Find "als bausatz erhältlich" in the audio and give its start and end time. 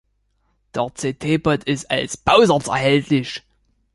1.91-3.43